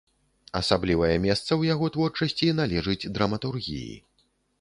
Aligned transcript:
Асаблівае 0.59 1.09
месца 1.25 1.45
ў 1.59 1.69
яго 1.73 1.89
творчасці 1.97 2.49
належыць 2.61 3.09
драматургіі. 3.19 3.93